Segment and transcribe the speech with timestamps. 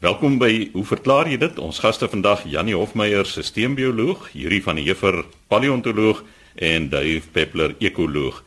[0.00, 1.58] Welkom by Hoe verklaar jy dit?
[1.60, 5.18] Ons gaste vandag Janie Hofmeyer, sisteembioloog, Yuri van der Heever,
[5.52, 6.22] paleontoloog
[6.56, 8.38] en Dave Peppler, ekoloog.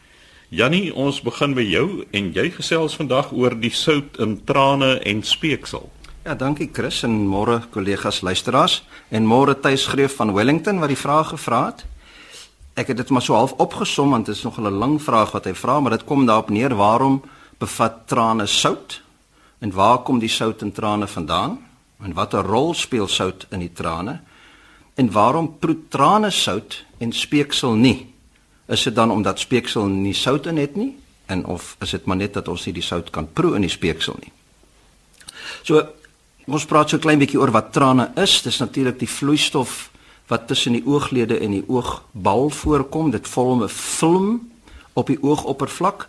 [0.50, 5.22] Janie, ons begin by jou en jy gesels vandag oor die sout in trane en
[5.22, 5.86] speeksel.
[6.26, 8.80] Ja, dankie Chris en môre kollegas luisteraars
[9.14, 11.86] en môre Tuis Greef van Wellington wat die vraag gevra het.
[12.82, 15.46] Ek het dit maar so half opgesom want dit is nog 'n lang vraag wat
[15.46, 17.22] hy vra, maar dit kom daarop neer waarom
[17.60, 19.03] bevat trane sout?
[19.64, 21.58] En waar kom die sout in trane vandaan?
[22.04, 24.20] En watter rol speel sout in die trane?
[25.00, 28.14] En waarom proe trane sout en speeksel nie?
[28.68, 30.92] Is dit dan omdat speeksel nie sout in het nie?
[31.32, 33.72] En of is dit maar net dat ons nie die sout kan proe in die
[33.72, 34.34] speeksel nie?
[35.64, 35.80] So
[36.44, 38.42] ons praat so 'n klein bietjie oor wat trane is.
[38.42, 39.90] Dis natuurlik die vloeistof
[40.28, 43.12] wat tussen die ooglede en die oogbal voorkom.
[43.12, 44.52] Dit vorm 'n film
[44.94, 46.08] op die oogoppervlak.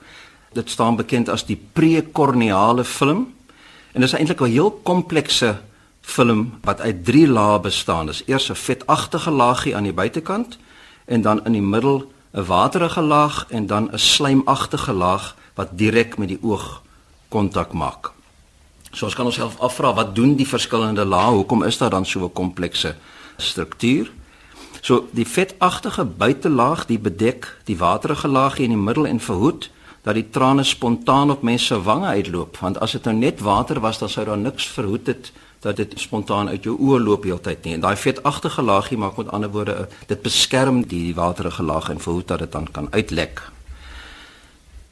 [0.52, 3.33] Dit staan bekend as die prekorneale film.
[3.94, 5.60] En dit is eintlik 'n heel komplekse
[6.00, 8.06] film wat uit 3 lae bestaan.
[8.06, 10.58] Dis eers 'n vetagtige laagie aan die buitekant
[11.04, 16.18] en dan in die middel 'n waterige laag en dan 'n slijmagtige laag wat direk
[16.18, 16.82] met die oog
[17.28, 18.12] kontak maak.
[18.90, 21.30] So ons kan onsself afvra wat doen die verskillende lae?
[21.30, 22.94] Hoekom is daar dan so 'n komplekse
[23.36, 24.10] struktuur.
[24.80, 29.70] So die vetagtige buitelaag die bedek die waterige laagie in die middel en verhoed
[30.04, 33.80] dat die trane spontaan op mense se wange uitloop want as dit nou net water
[33.80, 35.32] was dan sou daar niks verhoed het
[35.64, 39.30] dat dit spontaan uit jou oë loop heeltyd nie en daai vetagtige laagie maak met
[39.32, 43.40] ander woorde dit beskerm die waterige laag en verhoed dat dit dan kan uitlek.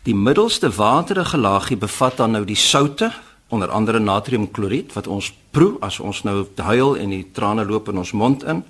[0.03, 3.13] Die middelste waterige laagie bevat dan nou die soutte
[3.53, 8.01] onder andere natriumkloried wat ons proe as ons nou huil en die trane loop in
[8.01, 8.65] ons mond in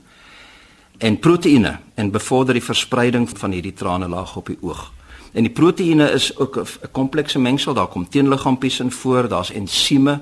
[0.98, 4.90] en proteïene en bevorder die verspreiding van hierdie trane laag op die oog.
[5.32, 10.20] En die proteïene is ook 'n komplekse mengsel, daar kom teenliggaampies in voor, daar's ensieme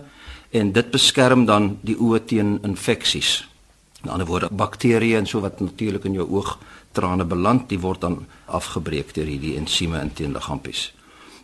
[0.51, 3.49] en dit beskerm dan die oë teen infeksies.
[4.03, 6.59] In ander woorde, bakterieë en so wat natuurlik in jou oog
[6.93, 10.95] trane beland, die word dan afgebreek deur hierdie ensieme en teenliggaampies.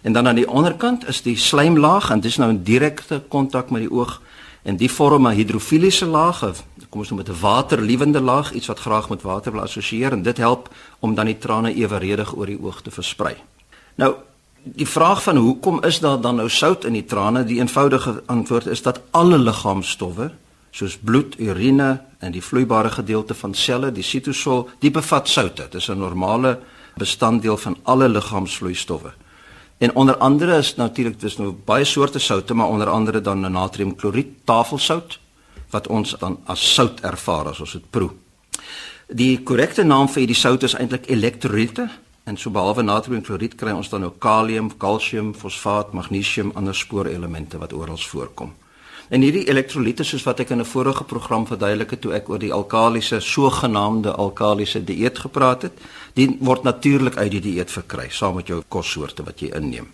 [0.03, 3.71] En dan aan die onderkant is die slijmlaag en dit is nou 'n direkte kontak
[3.71, 4.21] met die oog
[4.63, 6.41] en die vorm 'n hidrofiliese laag,
[6.89, 10.23] kom ons noem dit 'n waterliewende laag, iets wat graag met water wil assosieer en
[10.23, 13.37] dit help om dan die trane eweredig oor die oog te versprei.
[13.97, 14.15] Nou
[14.63, 17.45] die vraag van hoekom is daar dan nou sout in die trane?
[17.45, 20.31] Die eenvoudige antwoord is dat alle liggaamstowwe
[20.77, 25.69] soos bloed, urine en die vloeibare gedeelte van selle, die sitosol, die bevat soute.
[25.71, 26.59] Dit is 'n normale
[26.97, 29.13] bestanddeel van alle liggaamsvloeistowwe.
[29.79, 34.45] En onder andere is natuurlik dis nou baie soorte soutte, maar onder andere dan natriumkloried,
[34.45, 35.19] tafelsout
[35.71, 38.11] wat ons dan as sout ervaar as ons dit proe.
[39.07, 41.89] Die korrekte naam vir hierdie sout is eintlik elektrolyte
[42.27, 47.73] en so behalwe natriumkloried kry ons dan nou kalium, kalsium, fosfaat, magnesium, ander spoorelemente wat
[47.73, 48.55] oral voorkom.
[49.15, 52.39] En hierdie elektrolyte soos wat ek in 'n vorige program verduidelik het toe ek oor
[52.39, 55.73] die alkalisiese sogenaamde alkalisiese dieet gepraat het,
[56.15, 59.87] dit word natuurlik uit die dieet verkry saam met jou kossoorte wat jy inneem.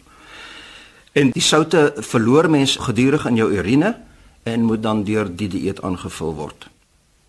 [1.13, 3.97] En die soutte verloor mens gedurig in jou urine
[4.43, 6.69] en moet dan deur die dieet aangevul word.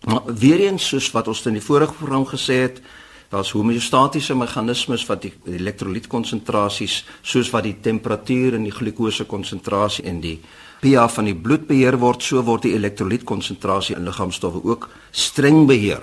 [0.04, 2.80] Maar weer eens soos wat ons in die vorige program gesê het,
[3.28, 10.20] daar's homeostatiese meganismes wat die elektrolytkonsentrasies soos wat die temperatuur en die glikose konsentrasie en
[10.20, 10.38] die
[10.82, 16.02] pH van die bloed beheer word, so word die elektrolytkonsentrasie in liggaamstowwe ook streng beheer.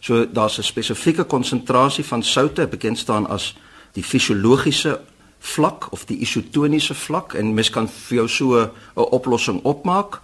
[0.00, 3.54] So daar's 'n spesifieke konsentrasie van soutte bekend staan as
[3.92, 5.00] die fisiologiese
[5.38, 10.20] vlak of die isotoniese vlak en mens kan vir jou so 'n oplossing opmaak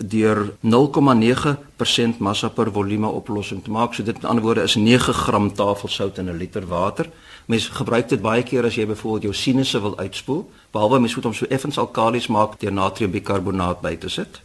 [0.00, 3.94] deur 0,9% massa per volume oplossing te maak.
[3.94, 7.10] So dit in ander woorde is 9 gram tafelsout in 'n liter water.
[7.46, 11.24] Mens gebruik dit baie keer as jy byvoorbeeld jou sinusse wil uitspoel, behalwe mens moet
[11.24, 14.40] hom so effens alkalies maak deur natriumbikarbonaat by te sit.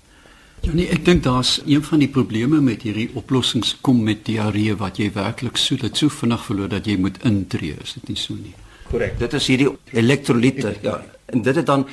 [0.61, 4.75] Ja nee, ek dink daar's een van die probleme met hierdie oplossings kom met diarree
[4.75, 8.17] wat jy werklik so dit so vinnig verloor dat jy moet intree, is dit nie
[8.17, 8.55] so nie?
[8.89, 9.19] Korrek.
[9.19, 11.03] Dit is hierdie elektrolyte, ja.
[11.25, 11.85] En dit het dan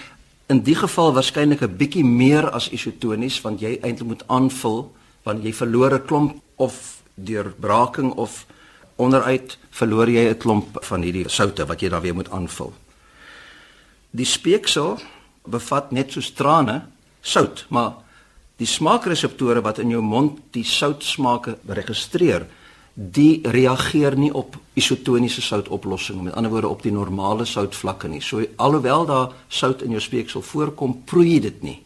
[0.52, 4.92] in die geval waarskynlik 'n bietjie meer as isotonies want jy eintlik moet aanvul
[5.24, 8.46] want jy verloor 'n klomp of deur braking of
[8.96, 12.72] onderuit verloor jy 'n klomp van hierdie soutte wat jy dan weer moet aanvul.
[14.10, 15.00] Die speeksel
[15.48, 16.86] bevat net so trane
[17.20, 17.92] sout, maar
[18.56, 22.46] die smaakreseptore wat in jou mond die soutsmaake registreer,
[22.94, 28.20] die reageer nie op isotoniese soutoplossing met ander woorde op die normale soutvlakke nie.
[28.20, 31.78] So alhoewel daar sout in jou speeksel voorkom, proe jy dit nie.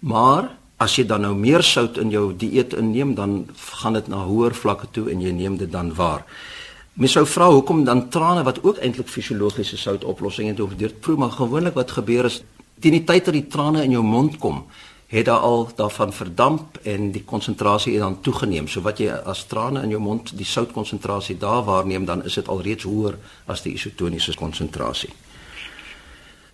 [0.00, 0.50] Maar
[0.80, 3.46] as jy dan nou meer sout in jou dieet inneem, dan
[3.80, 6.24] gaan dit na hoër vlakke toe en jy neem dit dan waar.
[6.96, 11.16] Mens sou vra hoekom dan trane wat ook eintlik fisiologiese soutoplossing het of deur proe
[11.20, 12.42] maar gewoonlik wat gebeur is
[12.80, 14.64] teen die tyd dat die trane in jou mond kom,
[15.06, 18.68] het daar al daarvan verdamp en die konsentrasie het dan toegeneem.
[18.68, 22.48] So wat jy as trane in jou mond die soutkonsentrasie daar waarneem, dan is dit
[22.48, 25.10] alreeds hoër as die isotoniese konsentrasie.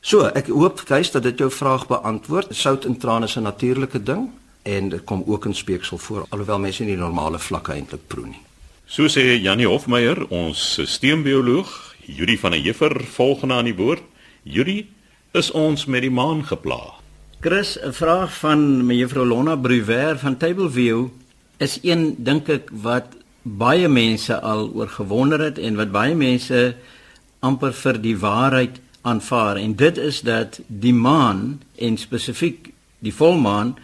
[0.02, 2.50] So, ek hoop guys dat dit jou vraag beantwoord.
[2.50, 4.31] Sout in trane is 'n natuurlike ding
[4.62, 8.40] en dit kom ook in speeksel voor alhoewel mense nie normale vlakke eintlik proe nie.
[8.87, 14.02] So sê Janie Hofmeyer, ons sisteembioloog, Juri van der Heever volgende aan die woord.
[14.43, 14.88] Juri,
[15.32, 17.01] is ons met die maan geplaag?
[17.42, 21.06] Chris, 'n vraag van mevrou Lona Bruwer van Tableview
[21.56, 23.06] is een dink ek wat
[23.42, 26.76] baie mense al oor gewonder het en wat baie mense
[27.40, 33.74] amper vir die waarheid aanvaar en dit is dat die maan en spesifiek die volmaan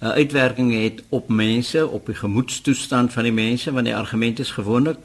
[0.00, 4.50] 'n uitwerking het op mense, op die gemoedstoestand van die mense want die argument is
[4.50, 4.98] gewoonlik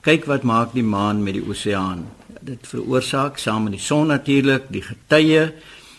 [0.00, 2.08] kyk wat maak die maan met die oseaan.
[2.40, 5.52] Dit veroorsaak saam met die son natuurlik die getye,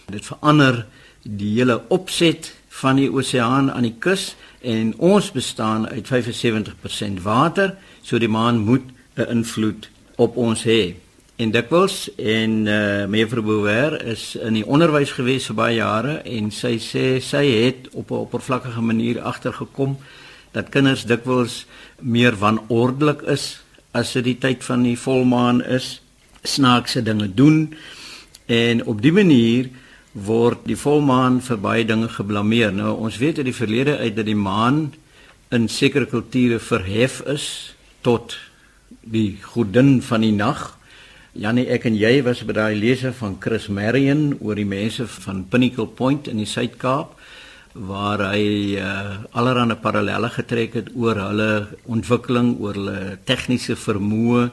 [0.10, 0.86] dit verander
[1.24, 7.76] die hele opset van die oseaan aan die kus en ons bestaan uit 75% water,
[8.02, 8.84] so die maan moet
[9.16, 10.96] 'n invloed op ons hê.
[11.36, 16.52] En dikwels en uh, mevrou Bouwer is in die onderwys gewees vir baie jare en
[16.52, 19.98] sy sê sy het op 'n oppervlakkige manier agtergekom
[20.52, 21.66] dat kinders dikwels
[22.00, 26.02] meer wanordelik is as dit die tyd van die volmaan is,
[26.44, 27.74] snaakse dinge doen
[28.46, 29.70] en op die manier
[30.14, 32.74] word die volmaan vir baie dinge geblameer.
[32.76, 34.92] Nou ons weet uit die verlede uit dat die maan
[35.52, 38.38] in sekere kulture verhef is tot
[39.02, 40.78] die godin van die nag.
[41.32, 45.46] Janie, ek en jy was by daai lese van Chris Marion oor die mense van
[45.48, 47.16] Pinnacle Point in die Suid-Kaap
[47.72, 51.52] waar hy uh, allerlei parallelle getrek het oor hulle
[51.88, 54.50] ontwikkeling, oor hulle tegniese vermoë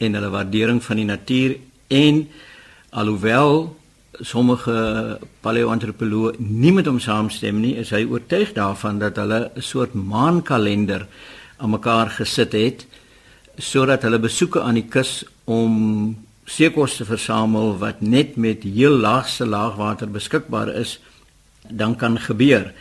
[0.00, 1.58] en hulle waardering van die natuur
[1.92, 2.24] en
[2.96, 3.76] alhoewel
[4.20, 9.94] sommige paleoantropoloë nie met hom saamstem nie, is hy oortuig daarvan dat hulle 'n soort
[9.94, 11.06] maankalender
[11.56, 12.86] aan mekaar gesit het
[13.58, 19.46] sodat hulle besoeke aan die kus om seekos te versamel wat net met heel laagste
[19.46, 20.98] laagwater beskikbaar is,
[21.68, 22.72] dan kan gebeur.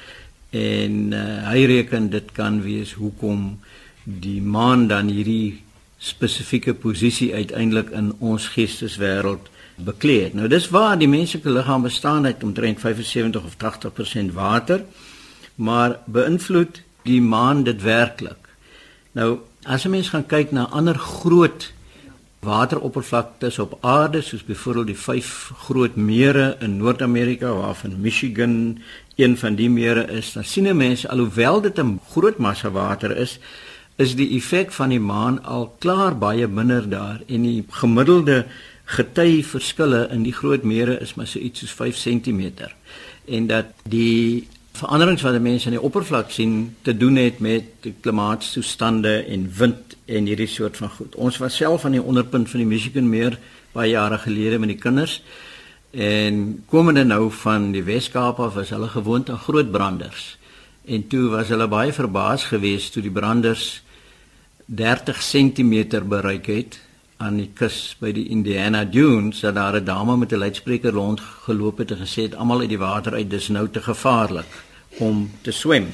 [0.50, 3.60] En uh, hy reken dit kan wees hoekom
[4.04, 5.62] die maan dan hierdie
[5.98, 9.52] spesifieke posisie uiteindelik in ons geesteswêreld
[9.84, 10.34] bekleed het.
[10.34, 14.84] Nou dis waar die menslike liggaam bestaan uit omtrent 75 of 80% water,
[15.56, 18.50] maar beïnvloed die maan dit werklik.
[19.12, 21.74] Nou as 'n mens gaan kyk na ander groot
[22.40, 28.80] wateroppervlaktes op aarde soos byvoorbeeld die vyf groot mere in Noord-Amerika waarvan Michigan
[29.16, 33.18] een van die mere is, dan sien 'n mens alhoewel dit 'n groot massa water
[33.18, 33.40] is,
[33.96, 38.46] is die effek van die maan al klaar baie minder daar en die gemiddelde
[38.86, 42.52] gety verskille in die groot mere is maar so iets soos 5 cm
[43.26, 49.24] en dat die veranderings wat mense aan die oppervlak sien te doen het met klimaatstoestande
[49.28, 51.16] en wind en hierdie soort van goed.
[51.16, 53.38] Ons was self aan die onderpunt van die Michigan meer
[53.76, 55.22] baie jare gelede met die kinders
[55.92, 60.38] en komende nou van die Wes-Kaap af was hulle gewoond aan groot branders.
[60.88, 63.84] En toe was hulle baie verbaas geweest toe die branders
[64.66, 66.80] 30 cm bereik het
[67.22, 71.22] aan die kus by die Indiana Dunes dat daar 'n dame met 'n luidspreker rond
[71.46, 74.52] geloop het en gesê het almal uit die water uit dis nou te gevaarlik
[74.98, 75.88] om te swem.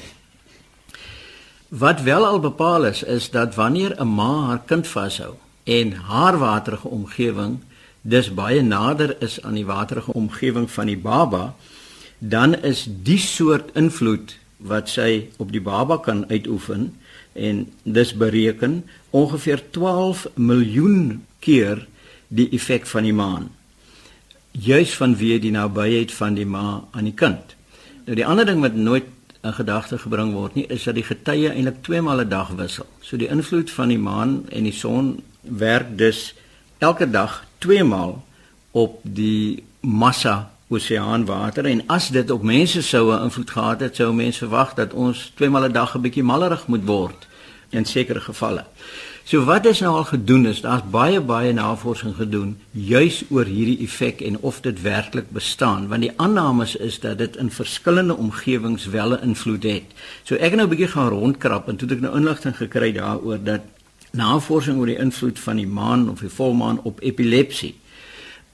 [1.68, 6.38] Wat wel al bepaal is is dat wanneer 'n ma haar kind vashou en haar
[6.38, 7.58] waterige omgewing
[8.00, 11.54] dis baie nader is aan die waterige omgewing van die baba,
[12.18, 16.94] dan is die soort invloed wat sy op die baba kan uitoefen
[17.32, 21.86] en dis bereken ongeveer 12 miljoen keer
[22.28, 23.48] die effek van die maan.
[24.52, 27.54] Juis vanweë die nabyheid van die ma aan die kind.
[28.06, 29.06] Nou die ander ding wat nooit
[29.42, 32.86] in gedagte gebring word nie is dat die getye eintlik twee male 'n dag wissel.
[33.00, 36.34] So die invloed van die maan en die son werk dus
[36.78, 38.24] elke dag twee maal
[38.70, 44.12] op die massa oseaanwater en as dit op mense sou 'n invloed gehad het, sou
[44.12, 47.26] mense verwag dat ons twee maal 'n dag 'n bietjie malerig moet word
[47.70, 48.64] in sekere gevalle.
[49.28, 53.82] So wat is nou al gedoen is, daar's baie baie navorsing gedoen juis oor hierdie
[53.84, 58.86] effek en of dit werklik bestaan, want die aannames is dat dit in verskillende omgewings
[58.86, 59.92] wel 'n invloed het.
[60.24, 62.92] So ek het nou 'n bietjie gaan rondkrap en toe het ek nou inligting gekry
[62.92, 63.60] daaroor dat
[64.12, 67.74] navorsing oor die invloed van die maan of die volmaan op epilepsie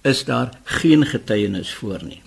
[0.03, 2.23] is daar geen getuienis voor nie.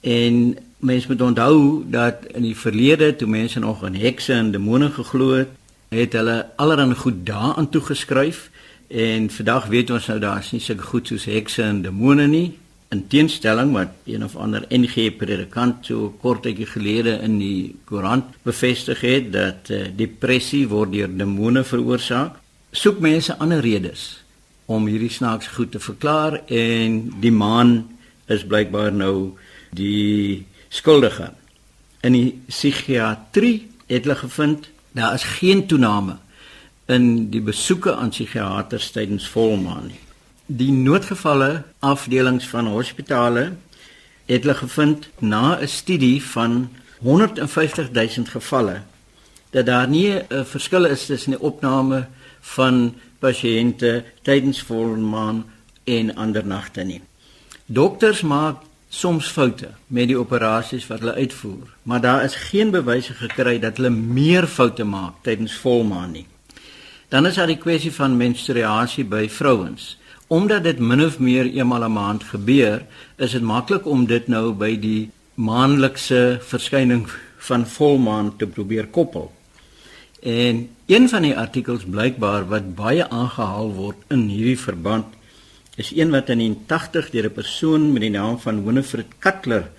[0.00, 4.90] En mense moet onthou dat in die verlede toe mense nog aan hekse en demone
[4.90, 5.48] geglo het,
[5.88, 8.48] het hulle allerlei goed daaraan toegeskryf
[8.88, 12.48] en vandag weet ons nou daar's nie sulke goed soos hekse en demone nie
[12.88, 19.02] in teenstelling wat een of ander NG predikant so kortetjie gelede in die koerant bevestig
[19.04, 22.38] het dat uh, depressie word deur demone veroorsaak,
[22.72, 24.22] soek mense ander redes
[24.68, 27.76] om hierdie snaaks goed te verklaar en die maan
[28.28, 29.36] is blykbaar nou
[29.76, 31.30] die skuldige.
[32.04, 36.16] In die psigiatrie het hulle gevind daar is geen toename
[36.86, 40.00] in die besoeke aan psigiaters tydens volmaan nie.
[40.46, 43.52] Die noodgevalle afdelings van hospitale
[44.28, 48.80] het hulle gevind na 'n studie van 150 000 gevalle
[49.50, 52.06] dat daar nie 'n verskil is tussen die opname
[52.40, 55.44] van pasiënte tydens volmaan
[55.84, 57.00] en ander nagte nie.
[57.66, 58.56] Dokters maak
[58.88, 63.76] soms foute met die operasies wat hulle uitvoer, maar daar is geen bewyse gekry dat
[63.76, 66.26] hulle meer foute maak tydens volmaan nie.
[67.08, 69.96] Dan is daar die kwessie van menstruasie by vrouens.
[70.28, 72.84] Omdat dit min of meer eenmal 'n maand gebeur,
[73.16, 79.32] is dit maklik om dit nou by die maandelikse verskyning van volmaan te probeer koppel.
[80.22, 85.04] En een van die artikels blykbaar wat baie aangehaal word in hierdie verband
[85.78, 89.70] is een wat in 80 deur 'n persoon met die naam van Winifred Cutler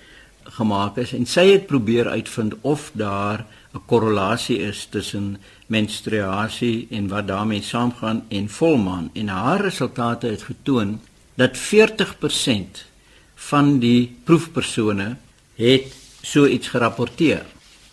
[0.44, 5.38] gemaak is en sy het probeer uitvind of daar 'n korrelasie is tussen
[5.68, 9.10] menstruasie en wat daarmee saamgaan en volmaan.
[9.13, 11.01] En haar resultate het getoon
[11.36, 12.86] dat 40%
[13.36, 15.18] van die proefpersone
[15.56, 15.86] het
[16.22, 17.46] so iets gerapporteer.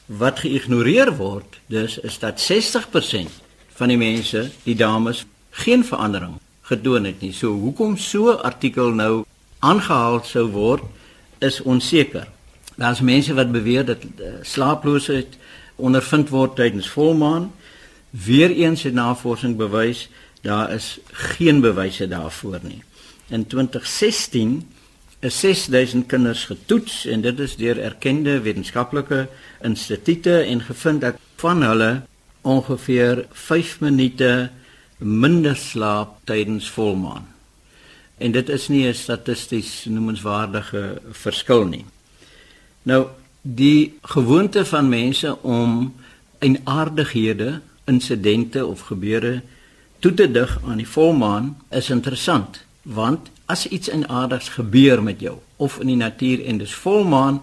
[0.06, 3.30] Wat geïgnoreer word dus is dat 60%
[3.74, 6.34] van die mense, die dames, geen verandering
[6.66, 7.32] gedoen het nie.
[7.32, 9.24] So hoekom so 'n artikel nou
[9.58, 10.82] aangehaal sou word
[11.38, 12.26] is onseker.
[12.76, 15.36] Daar's mense wat beweer dat uh, slaaploosheid
[15.76, 17.52] ondervind word tydens volmaan.
[18.10, 20.08] Weereens het navorsing bewys
[20.40, 22.82] daar is geen bewyse daarvoor nie.
[23.28, 24.68] In 2016
[25.20, 29.26] is 6000 kinders getoets en dit is deur erkende wetenskaplike
[29.62, 31.90] instituie en gevind dat van hulle
[32.46, 34.50] ongeveer 5 minute
[34.98, 37.26] minder slaap tydens volmaan.
[38.18, 41.84] En dit is nie 'n statisties noemenswaardige verskil nie.
[42.82, 43.06] Nou
[43.42, 45.94] die gewoonte van mense om
[46.38, 49.42] enaardighede, insidente of gebeure
[49.98, 55.38] toe te dig aan die volmaan is interessant want as iets enaardigs gebeur met jou
[55.56, 57.42] of in die natuur en dis volmaan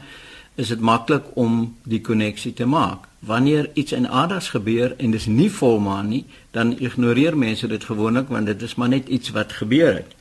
[0.56, 3.08] is dit maklik om die koneksie te maak.
[3.26, 8.46] Wanneer iets enaardigs gebeur en dis nie volmaan nie, dan ignoreer mense dit gewoonlik want
[8.46, 10.16] dit is maar net iets wat gebeur het.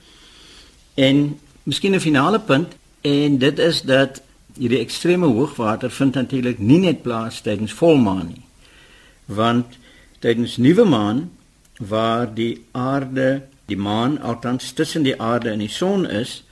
[0.95, 4.23] En miskien 'n finale punt en dit is dat
[4.57, 8.45] hierdie ekstreme hoogwater vind natuurlik nie net plaas tydens volmaan nie.
[9.25, 9.79] Want
[10.19, 11.31] tydens nuwe maan
[11.79, 16.43] waar die aarde die maan althans tussen die aarde en die son is,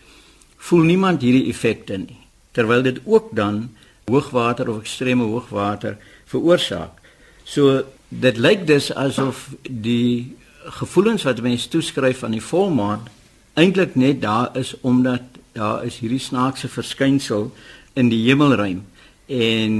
[0.56, 2.18] voel niemand hierdie effekte nie.
[2.56, 3.68] Terwyl dit ook dan
[4.10, 5.98] hoogwater of ekstreme hoogwater
[6.30, 6.98] veroorsaak.
[7.44, 10.36] So dit lyk dus asof die
[10.80, 13.06] gevoelens wat mense toeskryf aan die volmaan
[13.58, 15.22] eintlik net daar is omdat
[15.52, 17.50] daar is hierdie snaakse verskynsel
[17.98, 18.84] in die hemelruim
[19.26, 19.76] en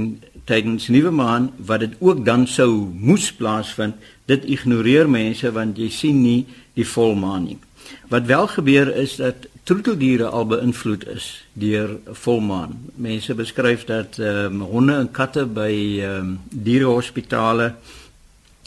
[0.47, 3.95] tydens nuwe maan wat dit ook dan sou moes plaasvind
[4.31, 7.59] dit ignoreer mense want jy sien nie die volmaan nie.
[8.07, 12.77] Wat wel gebeur is dat troeteldiere al beïnvloed is deur volmaan.
[12.95, 17.73] Mense beskryf dat ehm um, honde en katte by ehm um, dierehospitale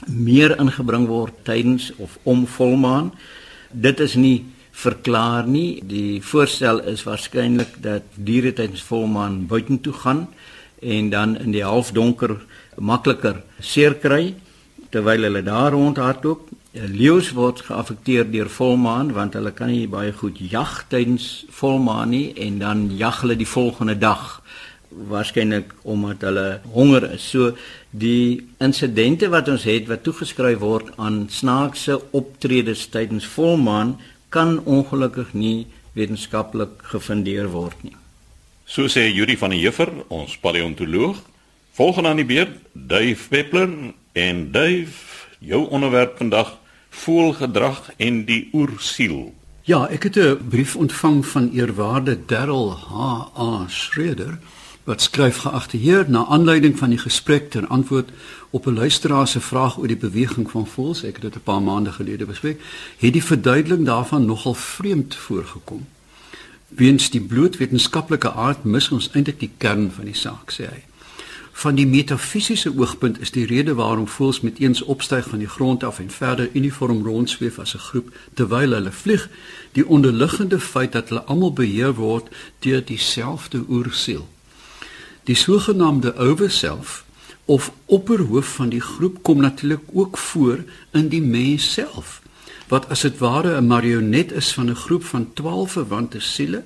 [0.07, 3.13] meer ingebring word tydens of om volmaan.
[3.71, 5.83] Dit is nie verklaar nie.
[5.87, 10.29] Die voorstel is waarskynlik dat diere tydens volmaan buitentoe gaan
[10.83, 12.37] en dan in die halfdonker
[12.77, 14.35] makliker seer kry
[14.91, 16.51] terwyl hulle daar rondhardloop.
[16.75, 22.33] Leeu's word geaffekteer deur volmaan want hulle kan nie baie goed jag tydens volmaan nie
[22.35, 24.41] en dan jag hulle die volgende dag
[24.91, 27.29] waarskynlik omdat hulle honger is.
[27.31, 27.53] So
[27.91, 33.95] die insidente wat ons het wat toegeskryf word aan snaakse optredes tydens volmaan
[34.35, 37.95] kan ongelukkig nie wetenskaplik gefundeer word nie.
[38.67, 41.21] So sê Yuri van der Heever, ons paleontoloog.
[41.75, 43.71] Volgende aan die beurt, Dave Peppler
[44.13, 46.55] en Dave, jou onderwerp vandag,
[47.03, 49.35] voelgedrag en die oersiel.
[49.65, 53.65] Ja, ek het 'n brief ontvang van eerwaarde Darryl H.A.
[53.69, 54.39] Schreder
[54.85, 58.11] wat skryf geagte heer na aanleiding van die gesprek ter antwoord
[58.51, 61.63] op 'n luisteraar se vraag oor die beweging van voels, ek het dit 'n paar
[61.63, 62.61] maande gelede bespreek,
[62.99, 65.87] het die verduideliking daarvan nogal vreemd voorgekom.
[66.69, 70.83] Weens die bloot wetenskaplike aard mis ons eintlik die kern van die saak, sê hy.
[71.55, 75.85] Van die metafisiese oogpunt is die rede waarom voëls met eens opstyg van die grond
[75.87, 79.29] af en verder uniform rondsweef as 'n groep terwyl hulle vlieg,
[79.73, 84.29] die onderliggende feit dat hulle almal beheer word deur dieselfde oersiel.
[85.25, 87.05] Die sogenaamde overself
[87.45, 92.23] of opperhoof van die groep kom natuurlik ook voor in die mens self
[92.69, 96.65] wat as dit ware 'n marionet is van 'n groep van 12 verwante siele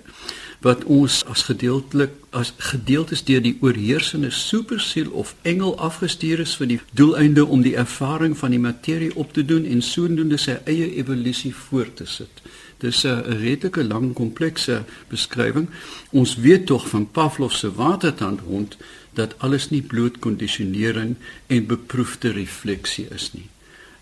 [0.60, 6.70] wat ons as gedeeltelik as gedeeltes deur die oorheersende supersiel of engel afgestuur is vir
[6.72, 10.90] die doeleinde om die ervaring van die materie op te doen en sodoende sy eie
[10.98, 12.42] evolusie voort te sit.
[12.78, 15.68] Dis 'n redelike lang komplekse beskrywing.
[16.10, 18.76] Ons weet tog van Pavlov se watertandhond
[19.14, 23.48] dat alles nie bloot kondisionering en beproefde refleksie is nie.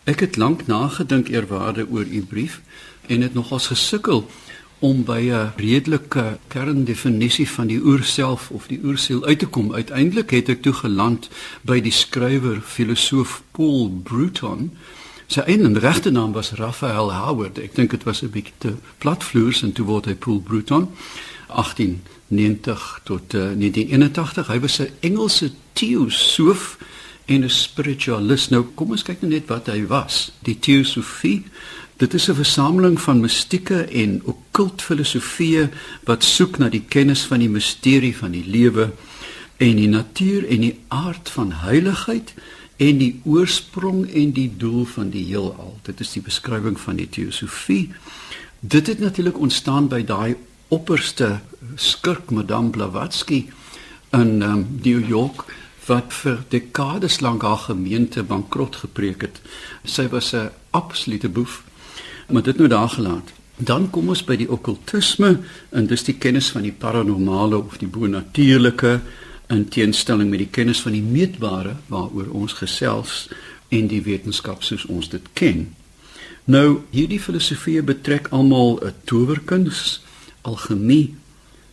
[0.05, 2.61] Ek het lank nagedink eerwaarde oor u brief
[3.07, 4.31] en het nogals gesukkel
[4.79, 9.75] om by 'n redelike kerndefinisie van die oerself of die oersiel uit te kom.
[9.75, 11.29] Uiteindelik het ek toe geland
[11.63, 14.77] by die skrywer filosoof Paul Bruton.
[15.27, 17.59] Sy eie regte naam was Raphael Howard.
[17.59, 20.89] Ek dink dit was 'n bietjie te platvloers en toe word hy Paul Bruton
[21.49, 24.47] 1890 tot uh, 1981.
[24.47, 26.79] Hy was 'n Engelse teosoof
[27.25, 28.51] en 'n spiritualist.
[28.51, 30.33] Nou kom ons kyk net wat hy was.
[30.43, 31.45] Die teosofie
[31.97, 34.23] Dit is 'n versameling van mistieke en
[34.57, 35.67] okkult filosofieë
[36.09, 38.87] wat soek na die kennis van die misterie van die lewe
[39.61, 42.33] en die natuur en die aard van heiligheid
[42.81, 45.77] en die oorsprong en die doel van die heelal.
[45.85, 47.91] Dit is die beskrywing van die teosofie.
[48.61, 50.41] Dit het natuurlik ontstaan by daai
[50.73, 51.43] opperste
[51.77, 53.45] skurk Madame Blavatsky
[54.17, 55.45] in um, New York
[55.85, 59.41] wat vir dekades lank haar gemeente bankrot gepreek het.
[59.85, 61.61] Sy was 'n absolute boef
[62.27, 63.37] maar dit nou daar gelaat.
[63.57, 65.31] Dan kom ons by die okkultisme
[65.73, 68.99] en dis die kennis van die paranormale of die bonatuurlike
[69.49, 73.31] in teenstelling met die kennis van die meetbare waaroor ons gesels
[73.73, 75.71] en die wetenskap soos ons dit ken.
[76.45, 80.01] Nou hierdie filosofieë betrek almal 'n towerkuns,
[80.43, 81.15] alchemie,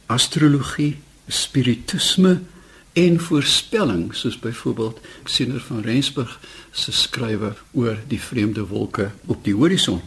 [0.07, 0.97] astrologie,
[1.27, 2.39] spiritisme
[2.93, 6.39] en voorspelling soos byvoorbeeld Sinner van Rensburg
[6.71, 10.01] se skrywe oor die vreemde wolke op die horison.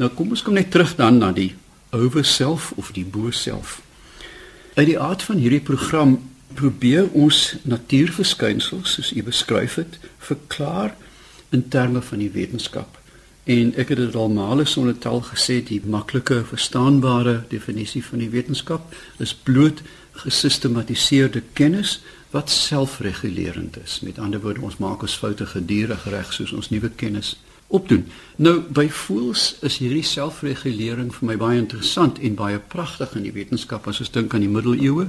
[0.00, 1.52] Nou kom ons kom net terug dan na die
[1.92, 3.80] ower self of die bo self.
[4.78, 6.14] Uit die aard van hierdie program
[6.56, 10.94] probeer ons natuurverskynsels soos u beskryf het verklaar
[11.52, 12.96] in terme van die wetenskap.
[13.44, 18.30] En ek het dit al male sonder taal gesê die maklike verstaanbare definisie van die
[18.32, 19.84] wetenskap is bloot
[20.24, 21.98] gesistematiseerde kennis
[22.32, 24.00] wat selfregulerend is.
[24.06, 27.36] Met ander woorde, ons maak ons foute gedurig reg soos ons nuwe kennis
[27.70, 28.06] opdoen.
[28.36, 33.34] Nou by voels is hierdie selfregulering vir my baie interessant en baie pragtig in die
[33.36, 35.06] wetenskap as ons dink aan die middeleeue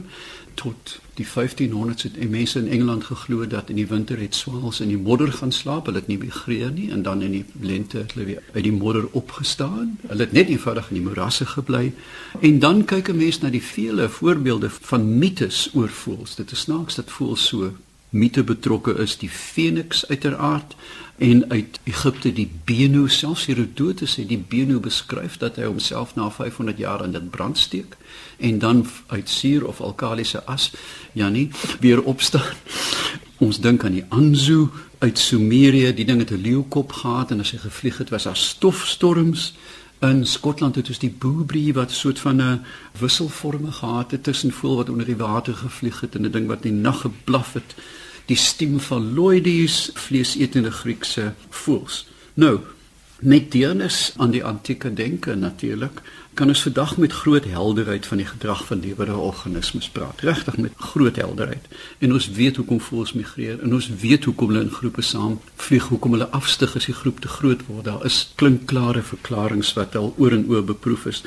[0.60, 4.92] tot die 1500s het mense in Engeland geglo dat in die winter het swans in
[4.92, 8.14] die modder gaan slaap, hulle het nie migreer nie en dan in die lente het
[8.14, 9.98] hulle weer uit die modder opgestaan.
[10.08, 11.94] Hulle het net eenvoudig in die morasse gebly.
[12.40, 16.36] En dan kyk 'n mens na die vele voorbeelde van mites oor voels.
[16.36, 17.74] Dit is snaaks dat voels so
[18.10, 20.76] mite betrokke is, die Phoenix uiteraard
[21.22, 26.32] en uit Egipte die Benu selfs Herodotus het die Benu beskryf dat hy homself na
[26.34, 27.94] 500 jaar in dit brand steek
[28.42, 28.82] en dan
[29.14, 30.72] uit suur of alkalisiese as
[31.14, 32.58] ja nie weer opstaan.
[33.38, 37.52] Ons dink aan die Anzu uit Sumerië, die ding het 'n leeukop gehad en as
[37.52, 39.54] hy gevlieg het was daar stofstorms.
[40.00, 42.66] In Skotland het ons die Boobrie wat so 'n soort van 'n
[43.00, 46.66] wisselvormige gehad het tussen voel wat onder die water gevlieg het en 'n ding wat
[46.66, 47.76] in die nag geblaf het
[48.32, 52.06] die stem van Loides vleesetende Griekse voels.
[52.40, 52.60] Nou,
[53.22, 56.00] met deernis aan die antieke denke natuurlik,
[56.34, 60.24] kan ons vandag met groot helderheid van die gedrag van lewende organismes praat.
[60.24, 61.68] Regtig met groot helderheid.
[62.00, 65.90] En ons weet hoekom voels migreer en ons weet hoekom hulle in groepe saam vlieg,
[65.92, 67.86] hoekom hulle afstyg as die groep te groot word.
[67.86, 71.24] Daar is klinkklare verklaringe wat al oor en oor beproef is.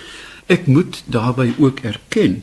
[0.47, 2.43] Ek moet daarbey ook erken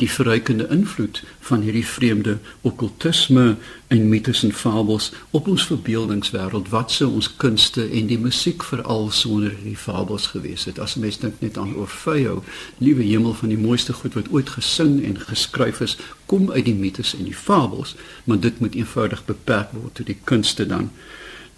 [0.00, 3.56] die verrykende invloed van hierdie vreemde okkultisme
[3.92, 9.10] en mites en fabels op ons verbeeldingswêreld wat sou ons kunste en die musiek veral
[9.12, 10.80] sonder hierdie fabels gewees het.
[10.80, 12.40] As mens dink net aan Orfeo
[12.80, 16.78] liewe hemel van die mooiste goed wat ooit gesing en geskryf is kom uit die
[16.78, 20.88] mites en die fabels maar dit moet eenvoudig beperk word tot die kunste dan.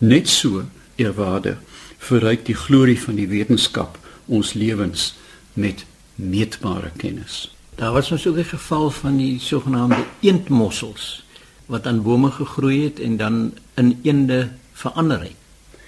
[0.02, 0.66] Net so
[0.98, 1.60] eerwaarde
[2.02, 5.12] verryk die glorie van die wetenskap ons lewens
[5.54, 11.24] met meetbare kennis Daar was ons ook 'n geval van die sogenaamde eendmossels
[11.66, 15.34] wat aan bome gegroei het en dan in eende verander het.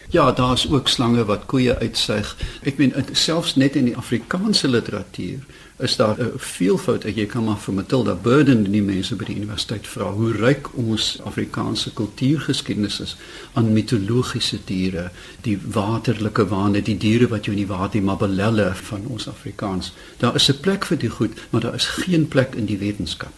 [0.09, 2.37] Ja, daar's ook slange wat koeie uitsuig.
[2.63, 5.39] Ek meen selfs net in die Afrikaanse literatuur
[5.79, 7.03] is daar 'n veelvoud.
[7.03, 11.19] Jy kan maar vir Matilda Burden die mense by die universiteit vra hoe ryk ons
[11.25, 13.17] Afrikaanse kultuurgeskiedenis is
[13.53, 15.11] aan mitologiese diere,
[15.41, 19.93] die waterlike waande, die diere wat jy in die water, die mabelelle van ons Afrikaans.
[20.19, 23.33] Daar is 'n plek vir die goed, maar daar is geen plek in die wetenskap.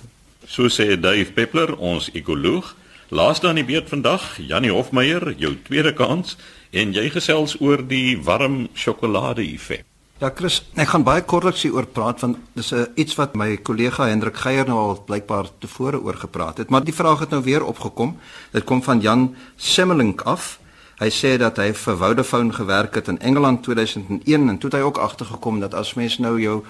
[0.47, 2.77] So sê Dave Peppler, ons ekoloog.
[3.09, 6.37] Laaste aan die beurt vandag, Janie Hofmeyer, jou tweede kans
[6.71, 9.85] en jy gesels oor die warm sjokolade effek.
[10.19, 14.09] Ja Chris, ek gaan baie kortliks hieroor praat want dis 'n iets wat my kollega
[14.11, 17.63] Hendrik Geier nou al blykbaar tevore oor gepraat het, maar die vraag het nou weer
[17.63, 18.17] opgekom.
[18.51, 20.59] Dit kom van Jan Semmelink af.
[20.99, 24.87] Hy sê dat hy vir Vodafone gewerk het in Engeland 2001 en toe het hy
[24.87, 26.65] ook agtergekom dat as mens nou jou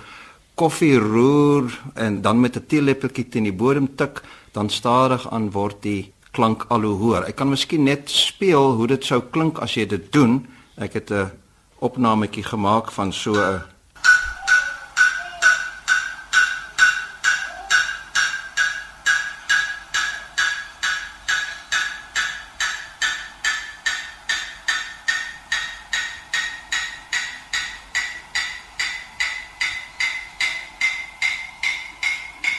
[0.54, 5.82] koffie roer en dan met 'n teelepeltjie teen die bodem tik, dan stadig aan word
[5.82, 7.24] die klank al hoe hoër.
[7.24, 10.46] Ek kan miskien net speel hoe dit sou klink as jy dit doen.
[10.76, 11.30] Ek het 'n
[11.78, 13.32] opnametjie gemaak van so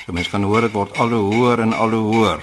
[0.09, 2.41] 'n mens kan hoor dit word al hoe hoër en al hoe hoër.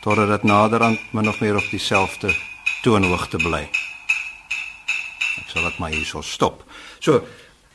[0.00, 2.34] Totdat dit naderhand min of meer op dieselfde
[2.82, 3.79] toonhoogte bly
[5.50, 6.64] sal dit maar hierso stop.
[6.98, 7.22] So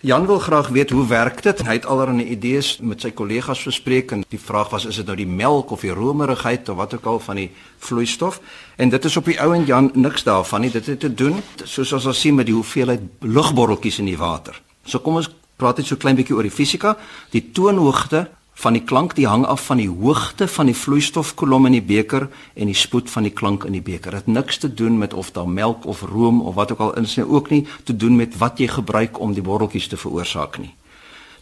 [0.06, 1.62] Jan wil graag weet hoe werk dit?
[1.66, 5.16] Hy het allerlei idees met sy kollegas bespreek en die vraag was is dit nou
[5.18, 7.48] die melk of die romerigheid of wat ook al van die
[7.82, 8.38] vloeistof?
[8.78, 10.70] En dit is op die ou en Jan niks daarvan nie.
[10.70, 14.62] Dit het te doen soos ons al sien met die hoeveelheid lugborreltjies in die water.
[14.86, 16.98] So kom ons praat net so klein bietjie oor die fisika.
[17.34, 21.76] Die toonhoogte van die klank die hang af van die hoogte van die vloeistofkolom in
[21.76, 24.16] die beker en die spoed van die klank in die beker.
[24.16, 27.08] Dit niks te doen met of daar melk of room of wat ook al in
[27.08, 30.72] sien ook nie te doen met wat jy gebruik om die borreltjies te veroorsaak nie.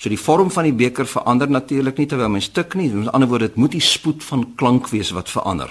[0.02, 2.90] So die vorm van die beker verander natuurlik nie terwyl mens tik nie.
[2.90, 5.70] Met ander woorde, dit moet die spoed van klank wees wat verander.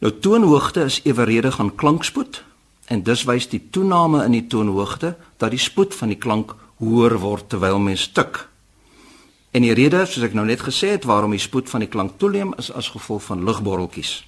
[0.00, 2.42] Nou toonhoogte is eweredig aan klankspoed
[2.90, 7.18] en dus wys die toename in die toonhoogte dat die spoed van die klank hoër
[7.22, 8.49] word terwyl mens tik.
[9.50, 12.20] En die rede, soos ek nou net gesê het, waarom die spoed van die klank
[12.22, 14.20] toeneem is as gevolg van lugborreltjies.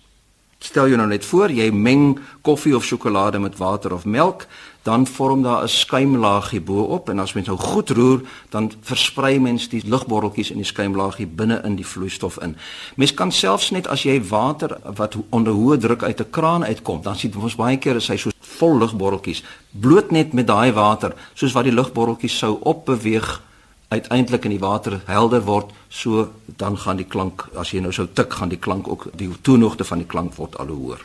[0.63, 4.49] Stel jou nou net voor, jy meng koffie of sjokolade met water of melk,
[4.83, 9.69] dan vorm daar 'n skuimlaagie bo-op en as mens nou goed roer, dan versprei mens
[9.69, 12.57] die lugborreltjies in die skuimlaagie binne in die vloeistof in.
[12.97, 17.03] Mens kan selfs net as jy water wat onder hoë druk uit 'n kraan uitkom,
[17.03, 21.15] dan sien ons baie keer is hy so vol lugborreltjies, bloot net met daai water,
[21.35, 23.41] soos wat die lugborreltjies sou opbeweeg
[23.93, 28.07] uiteindelik in die water helder word, so dan gaan die klank as jy nou sou
[28.09, 31.03] tik, gaan die klank ook die toonhoogte van die klank word al hoër.